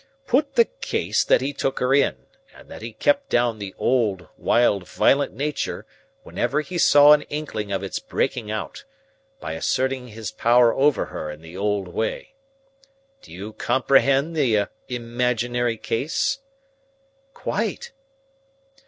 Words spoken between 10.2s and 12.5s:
power over her in the old way.